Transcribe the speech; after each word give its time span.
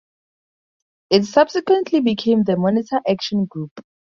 It 1.11 1.25
subsequently 1.25 1.99
became 1.99 2.41
the 2.43 2.57
Monitor 2.57 3.01
Action 3.07 3.45
Group. 3.45 3.81